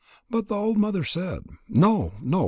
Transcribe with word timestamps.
But 0.31 0.47
the 0.47 0.55
old 0.55 0.77
mother 0.79 1.03
said: 1.03 1.43
"No, 1.69 2.13
no. 2.23 2.39